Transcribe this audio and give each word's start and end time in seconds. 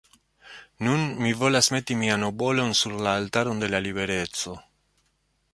Nun 0.87 1.01
mi 1.25 1.33
volas 1.41 1.69
meti 1.75 1.99
mian 2.01 2.27
obolon 2.29 2.75
sur 2.81 2.97
la 3.09 3.15
altaron 3.21 3.65
de 3.67 3.73
la 3.75 3.85
libereco. 3.89 4.59